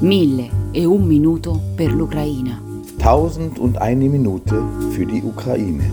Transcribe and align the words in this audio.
Mille 0.00 0.50
e 0.72 0.84
un 0.84 1.02
minuto 1.06 1.60
per 1.76 1.92
l'Ucraina. 1.92 2.60
Tausend 2.98 3.58
und 3.58 3.80
eine 3.80 4.08
Minute 4.08 4.54
für 4.92 5.06
die 5.06 5.22
Ukraine. 5.22 5.84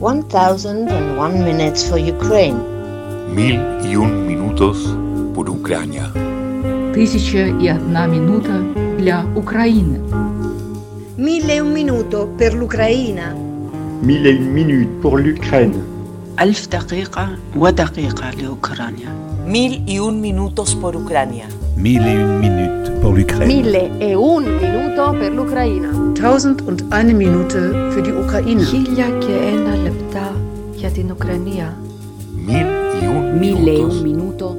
1001 0.00 1.44
minutes 1.44 1.84
for 1.84 1.98
Ukraine. 1.98 2.58
Mil 3.34 3.58
y 3.82 3.96
un 3.96 4.26
minutos 4.26 4.76
por 5.34 5.48
Ucrania. 5.48 6.12
Тисяча 6.94 7.46
і 7.62 7.70
одна 7.70 8.06
минута 8.06 8.64
для 8.98 9.24
України. 9.34 9.98
Mille 11.18 11.56
e 11.56 11.62
un 11.62 11.72
minuto 11.72 12.18
per 12.38 12.52
l'Ucraina. 12.54 13.26
Mille 14.02 14.26
et 14.26 14.36
une 14.36 14.52
minutes 14.52 15.02
pour 15.02 15.18
l'Ukraine. 15.18 15.74
ألف 16.40 16.68
دقيقة 16.68 17.28
ودقيقة 17.56 18.30
لأوكرانيا 18.30 19.08
Mil 19.46 19.82
y 19.86 19.98
un 19.98 20.20
minutos 20.20 20.74
por 20.74 20.96
Ucrania. 20.96 21.46
Mille 21.81 22.05
et 22.05 22.13
une 22.13 22.39
minutes 22.39 22.91
pour 23.01 23.13
l'Ukraine. 23.13 23.47
Mille 23.47 23.89
e 24.01 24.13
un 24.13 24.43
minuto 24.43 25.13
per 25.17 25.31
l'Ukraina. 25.31 25.87
Tausend 26.13 26.61
und 26.67 26.83
eine 26.91 27.13
Minute 27.13 27.73
für 27.91 28.01
die 28.01 28.11
Ukraine. 28.11 28.61
Mille 28.61 29.09
και 29.19 29.33
ένα 29.53 29.75
λεπτά 29.83 30.35
για 30.75 30.89
την 30.89 31.11
Ουκρανία. 31.11 31.77
Mille 32.45 32.99
e 33.01 33.07
un 33.07 34.01
minuto 34.03 34.55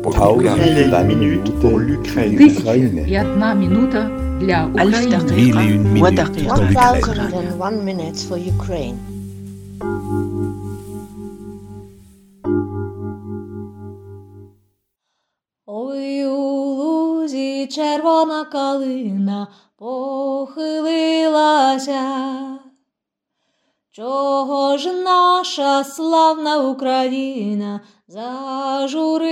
pour 1.60 1.78
l'Ukraine. 1.78 2.36
Тысяча 2.38 2.74
и 2.74 3.14
одна 3.14 3.52
минута 3.54 4.10
для 4.38 4.66
Украины. 4.66 5.18
Mille 5.36 5.58
et 5.58 5.74
une 5.74 5.88
minute 5.92 6.46
pour 6.48 6.56
l'Ukraine. 6.56 7.52
One 7.58 7.84
minute 7.84 8.18
for 8.28 8.38
Ukraine. 8.38 8.96
Червона 17.70 18.44
калина 18.44 19.46
похилилася. 19.78 22.00
Чого 23.92 24.78
ж 24.78 24.92
наша 24.92 25.84
славна 25.84 26.58
Україна 26.58 27.80
зажурилася? 28.08 29.30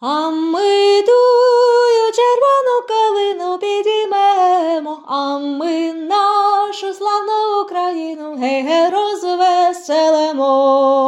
А 0.00 0.30
ми 0.30 1.02
тую 1.02 2.12
червону 2.14 2.82
калину 2.88 3.58
підіймемо, 3.58 4.98
а 5.06 5.38
ми 5.38 5.92
нашу 5.92 6.94
славну 6.94 7.62
Україну 7.64 8.36
ге 8.36 8.90
розвеселимо. 8.90 11.07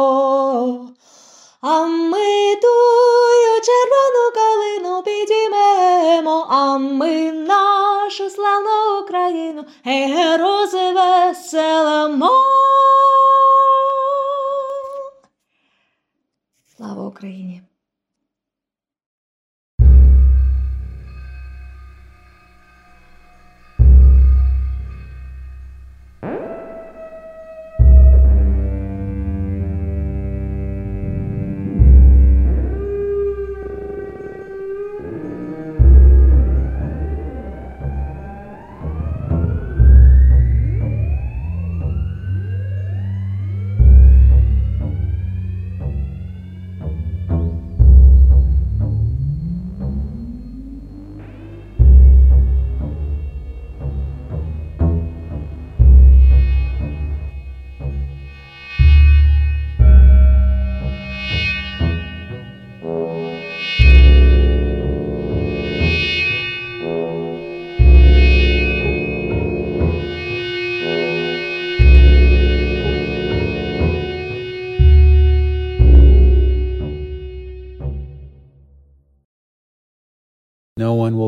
Підіймемо, 6.31 6.45
а 6.49 6.77
ми 6.77 7.31
нашу 7.31 8.29
славну 8.29 9.01
Україну 9.03 9.65
ге 9.83 10.37
розвеселимо. 10.37 12.29
Слава 16.77 17.07
Україні! 17.07 17.61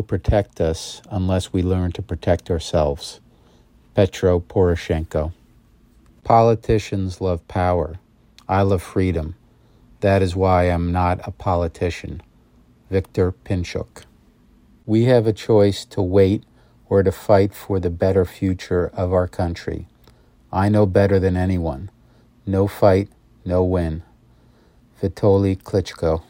Will 0.03 0.17
protect 0.19 0.59
us 0.59 1.01
unless 1.09 1.53
we 1.53 1.63
learn 1.63 1.89
to 1.93 2.01
protect 2.01 2.51
ourselves. 2.51 3.21
Petro 3.95 4.41
Poroshenko. 4.41 5.31
Politicians 6.25 7.21
love 7.21 7.47
power. 7.47 7.95
I 8.49 8.63
love 8.63 8.81
freedom. 8.81 9.35
That 10.01 10.21
is 10.21 10.35
why 10.35 10.65
I'm 10.65 10.91
not 10.91 11.25
a 11.25 11.31
politician. 11.31 12.21
Viktor 12.91 13.31
Pinchuk. 13.31 14.03
We 14.85 15.05
have 15.05 15.25
a 15.25 15.31
choice 15.31 15.85
to 15.85 16.01
wait 16.01 16.43
or 16.89 17.01
to 17.01 17.11
fight 17.13 17.53
for 17.53 17.79
the 17.79 17.89
better 17.89 18.25
future 18.25 18.91
of 18.93 19.13
our 19.13 19.29
country. 19.29 19.87
I 20.51 20.67
know 20.67 20.85
better 20.85 21.17
than 21.17 21.37
anyone. 21.37 21.89
No 22.45 22.67
fight, 22.67 23.07
no 23.45 23.63
win. 23.63 24.03
Vitaly 25.01 25.55
Klitschko. 25.55 26.23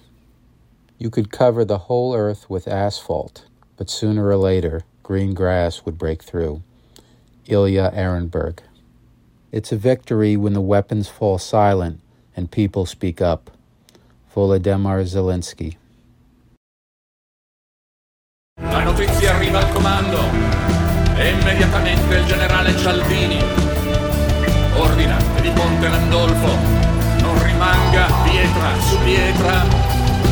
You 1.00 1.10
could 1.10 1.32
cover 1.32 1.66
the 1.66 1.90
whole 1.90 2.16
earth 2.16 2.48
with 2.52 2.68
asphalt, 2.68 3.46
but 3.84 3.90
sooner 3.90 4.30
or 4.30 4.38
later, 4.38 4.86
green 5.04 5.34
grass 5.34 5.84
would 5.84 5.98
break 5.98 6.24
through. 6.24 6.64
Ilya 7.48 7.92
Ehrenburg. 7.94 8.60
It's 9.52 9.74
a 9.74 9.76
victory 9.76 10.38
when 10.38 10.54
the 10.54 10.62
weapons 10.62 11.10
fall 11.10 11.38
silent 11.38 12.00
and 12.34 12.50
people 12.50 12.86
speak 12.86 13.20
up. 13.20 13.52
Volodymyr 14.34 15.04
Zelensky. 15.06 15.76
La 18.62 18.86
notizia 18.86 19.36
arriva 19.36 19.60
al 19.60 19.74
comando 19.74 20.20
e 21.20 21.32
immediatamente 21.32 22.16
il 22.16 22.26
generale 22.26 22.72
Cialdini 22.78 23.44
ordina 24.78 25.18
di 25.42 25.50
Ponte 25.50 25.90
Landolfo 25.90 26.56
non 27.20 27.44
rimanga 27.44 28.08
pietra 28.24 28.80
su 28.80 28.98
pietra. 29.04 29.66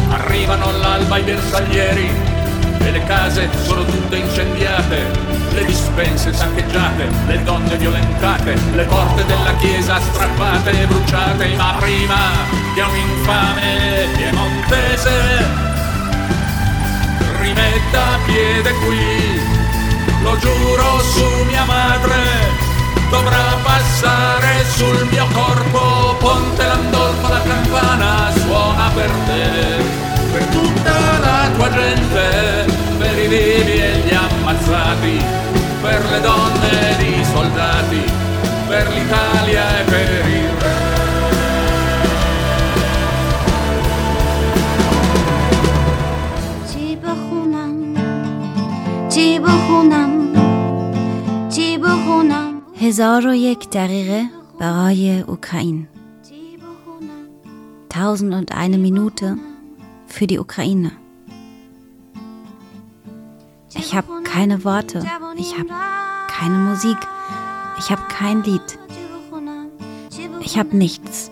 Arrivano 0.07 0.69
all'alba 0.69 1.17
i 1.17 1.23
bersaglieri 1.23 2.30
e 2.83 2.91
le 2.91 3.03
case 3.03 3.49
sono 3.63 3.83
tutte 3.85 4.15
incendiate, 4.15 5.05
le 5.53 5.65
dispense 5.65 6.33
saccheggiate, 6.33 7.09
le 7.27 7.43
donne 7.43 7.75
violentate, 7.77 8.55
le 8.73 8.83
porte 8.83 9.25
della 9.25 9.53
chiesa 9.55 9.99
strappate 9.99 10.71
e 10.71 10.85
bruciate, 10.85 11.55
ma 11.55 11.75
prima 11.79 12.15
che 12.73 12.81
un 12.81 12.95
infame 12.95 14.07
piemontese. 14.15 15.69
Rimetta 17.39 18.19
piede 18.25 18.71
qui, 18.85 19.41
lo 20.23 20.37
giuro 20.37 20.99
su 20.99 21.43
mia 21.47 21.65
madre, 21.65 22.69
dovrà 23.09 23.57
passare 23.63 24.65
sul 24.75 25.07
mio 25.11 25.27
corpo, 25.33 26.15
Ponte 26.19 26.65
Landolfo 26.65 27.27
la 27.27 27.41
campana 27.41 28.31
suona 28.35 28.89
per 28.93 29.09
te, 29.25 29.83
per 30.31 30.45
tutta 30.45 31.19
la 31.19 31.49
tua 31.55 31.69
gente, 31.71 32.60
gli 34.70 34.70
ammazzati, 34.70 35.18
per 35.82 36.02
le 36.10 36.20
donne 36.20 36.70
ed 36.90 37.00
i 37.00 37.24
soldati, 37.24 38.02
per 38.68 38.88
l'Italia 38.92 39.80
e 39.80 39.84
per 39.84 40.10
il 40.10 40.50
re. 40.60 40.74
چی 46.72 46.96
بخونم 46.96 47.94
چی 49.08 49.38
بخونم 49.38 50.10
چی 51.48 51.78
بخونم 51.78 52.62
هزار 52.80 53.26
و 53.26 53.34
یک 53.34 53.70
دقیقه 53.70 54.24
برای 54.58 55.24
Ukraine. 55.26 55.86
Tausend 57.88 58.34
und 58.34 58.52
eine 58.52 58.78
Minute 58.78 59.38
für 60.06 60.26
die 60.26 60.38
Ukraine. 60.38 60.92
Ich 63.75 63.95
habe 63.95 64.23
keine 64.23 64.63
Worte. 64.63 65.03
Ich 65.37 65.57
habe 65.57 65.69
keine 66.27 66.57
Musik. 66.57 66.97
Ich 67.79 67.91
habe 67.91 68.01
kein 68.09 68.43
Lied. 68.43 68.79
Ich 70.41 70.57
habe 70.57 70.75
nichts. 70.75 71.31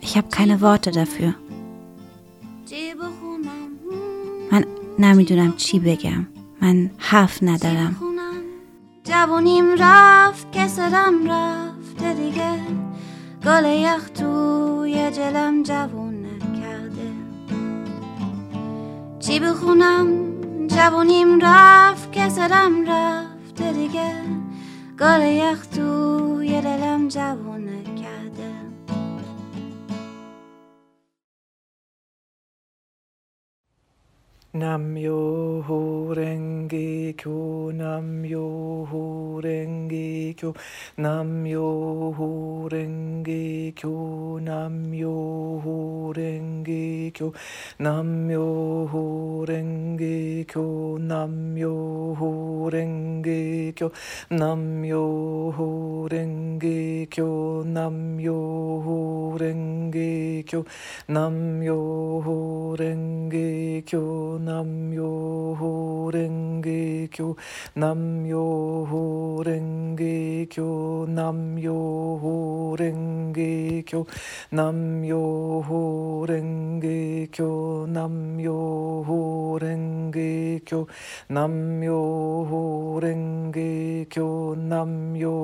Ich 0.00 0.16
habe 0.16 0.28
keine 0.28 0.60
Worte 0.60 0.90
dafür. 0.90 1.34
Mein 4.50 4.66
Name 4.96 5.24
dunam 5.24 5.56
chibega. 5.56 6.24
Mein 6.60 6.90
haf 7.10 7.42
nadaram. 7.42 7.96
جوونیم 9.06 9.66
رفت 9.78 10.52
که 10.52 10.68
سرم 10.68 11.30
رفت 11.30 12.04
دیگه 12.16 12.60
گل 13.44 13.64
یخ 13.64 14.10
توی 14.10 15.10
جلم 15.10 15.62
جوون 15.62 16.25
چی 19.26 19.40
بخونم 19.40 20.08
جوانیم 20.66 21.38
رفت 21.42 22.12
کسرم 22.12 22.90
رفته 22.90 23.72
دیگه. 23.72 24.12
گل 25.00 25.22
یخ 25.22 25.66
توی 25.66 26.60
دلم 26.60 27.08
جوون 27.08 27.55
Namyo 34.56 35.20
Renge 36.16 37.14
Kyo, 37.16 37.70
Namyo 37.76 38.46
Renge 39.44 40.34
Kyo, 40.34 40.54
Namyo 40.98 41.68
Renge 42.72 43.74
Kyo, 43.76 44.40
Namyo 44.40 45.16
Renge 46.16 47.12
Kyo, 47.12 47.32
Namyo 47.80 48.48
Renge 49.46 50.46
Kyo, 50.48 50.64
Namyo 51.00 51.76
Renge 52.72 53.74
Kyo, 53.76 53.90
Namyo 54.30 56.08
Renge 56.10 57.08
Kyo, 57.10 57.64
Namyo 57.64 58.38
Renge 59.38 60.44
Kyo, 60.48 60.64
Namyo 61.08 61.80
Renge 62.80 63.84
Kyo, 63.84 64.38
Namyo 64.46 65.26
Namyo 67.76 69.44
Renge 69.44 70.48
Kyo, 70.48 71.06
Namyo 71.08 71.76
Renge 72.78 73.84
Kyo, 73.84 74.06
Namyo 74.52 76.26
Renge 76.28 77.30
Kyo, 77.32 77.86
Namyo 77.86 78.66
Renge 79.60 80.60
Kyo, 80.64 80.96
Namyo 81.26 82.98
Renge 83.00 84.06
Kyo, 84.10 84.54
Namyo 84.58 85.36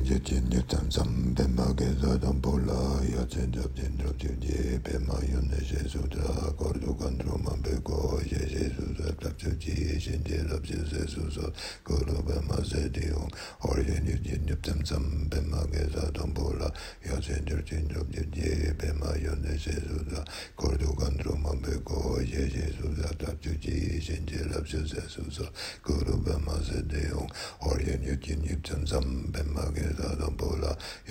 je 0.09 0.19
je 0.25 0.41
ne 0.41 0.63
tam 0.69 0.91
zam 0.91 1.35
be 1.37 1.45
ma 1.57 1.67
ge 1.77 1.89
zo 2.01 2.17
dam 2.19 2.41
bo 2.41 2.57
la 2.67 2.81
ya 3.13 3.23
je 3.33 3.43
je 3.53 3.65
je 3.77 3.89
dro 3.99 4.11
je 4.21 4.31
je 4.41 4.79
be 4.85 4.99
ma 5.07 5.19
yo 5.33 5.41
ne 5.51 5.59
je 5.71 5.81
zo 5.89 6.01
da 6.15 6.53
kor 6.59 6.73
do 6.81 6.95
kan 6.95 7.17
dro 7.19 7.37
ma 7.45 7.53
be 7.63 7.75
go 7.85 8.19
je 8.31 8.41
je 8.53 8.65
zo 8.77 8.87
da 8.99 9.13
ta 9.21 9.29
je 9.39 9.51
je 9.61 9.99
je 10.05 10.17
je 10.29 10.39
ro 10.49 10.59
je 10.65 10.79
je 10.93 11.03
zo 11.15 11.25
zo 11.31 11.53
go 11.85 11.97
ro 12.09 12.23
be 12.23 12.41
ma 12.49 12.57
ze 12.65 12.89
de 12.89 13.05
yo 13.09 13.29
or 13.69 13.79
je 13.89 14.01
ne 14.07 14.17
je 14.25 14.39
ne 14.47 14.57
tam 14.63 14.81
zam 14.87 15.05
be 15.31 15.41
ma 15.51 15.61
ge 15.73 15.85
zo 15.95 16.11
dam 16.17 16.33
bo 16.33 16.53
la 16.61 16.71
ya 17.05 17.17
je 17.21 17.37
je 17.47 17.57
je 17.69 17.79
dro 17.89 18.03
je 18.11 18.25
je 18.33 18.73
be 18.81 18.93
ma 19.01 19.13
yo 19.25 19.35
ne 19.45 19.53
je 19.65 19.77
zo 19.89 19.99
da 20.11 20.25
kor 20.57 20.77
do 20.79 20.93
kan 20.95 21.17
dro 21.21 21.37
ma 21.37 21.53
be 21.63 21.77
go 21.85 22.17
je 22.33 22.49
je 22.55 22.67
zo 22.81 22.89
da 23.03 23.09
ta 23.21 23.31
je 23.43 23.53
je 23.61 23.77
je 24.09 24.17
je 24.31 24.41
ro 24.53 24.61
je 24.65 24.81
je 24.89 25.03
zo 25.15 25.23
zo 25.37 25.47
go 25.85 25.95
ro 26.07 26.17
be 26.17 26.33
ma 26.47 26.57
ze 26.65 26.81
de 26.89 27.03
yo 27.13 27.27
or 27.61 27.77
je 27.83 27.99
ne 27.99 28.17
je 28.25 28.37
ne 28.37 28.57
tam 28.63 28.87
zam 28.87 29.05
be 29.33 29.43
ma 29.55 29.69
ge 29.77 29.85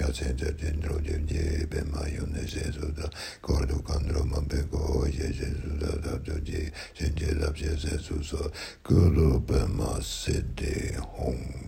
야센저 0.07 0.55
덴드로 0.55 1.03
제제 1.03 1.67
베마 1.69 1.99
요네세소다 2.15 3.09
고르도 3.41 3.83
간드로마 3.83 4.39
베고 4.47 5.05
예제소다 5.11 6.01
다도지 6.01 6.71
센제랍제세소소 6.97 8.51
그로 8.83 9.45
베마 9.45 9.99
세데 10.01 10.95
홍 10.97 11.66